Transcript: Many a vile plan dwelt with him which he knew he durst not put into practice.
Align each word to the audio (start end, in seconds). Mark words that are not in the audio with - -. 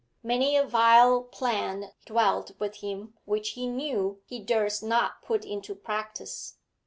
Many 0.23 0.57
a 0.57 0.65
vile 0.65 1.21
plan 1.21 1.91
dwelt 2.07 2.53
with 2.57 2.77
him 2.77 3.13
which 3.25 3.49
he 3.49 3.67
knew 3.67 4.19
he 4.25 4.39
durst 4.39 4.81
not 4.81 5.21
put 5.21 5.45
into 5.45 5.75
practice. 5.75 6.55